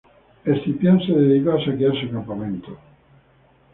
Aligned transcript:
Escipión 0.45 0.99
se 1.05 1.13
dedicó 1.13 1.51
a 1.51 1.63
saquear 1.63 1.93
su 2.01 2.09
campamento. 2.09 2.75